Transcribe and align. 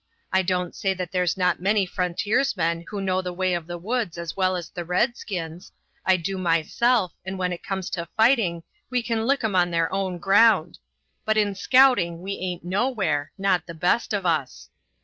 I 0.33 0.41
don't 0.41 0.73
say 0.75 0.95
that 0.95 1.11
there's 1.11 1.37
not 1.37 1.61
many 1.61 1.85
frontiersmen 1.85 2.85
who 2.87 2.99
know 3.01 3.21
the 3.21 3.31
way 3.31 3.53
of 3.53 3.67
the 3.67 3.77
woods 3.77 4.17
as 4.17 4.35
well 4.35 4.55
as 4.55 4.71
the 4.71 4.83
redskins. 4.83 5.71
I 6.03 6.17
do 6.17 6.39
myself, 6.39 7.13
and 7.23 7.37
when 7.37 7.53
it 7.53 7.61
comes 7.63 7.91
to 7.91 8.09
fighting 8.17 8.63
we 8.89 9.03
can 9.03 9.27
lick 9.27 9.43
'em 9.43 9.55
on 9.55 9.69
their 9.69 9.93
own 9.93 10.17
ground; 10.17 10.79
but 11.23 11.37
in 11.37 11.53
scouting 11.53 12.19
we 12.23 12.35
aint 12.39 12.63
nowhere 12.63 13.31
not 13.37 13.67
the 13.67 13.75
best 13.75 14.11
of 14.11 14.25
us. 14.25 14.71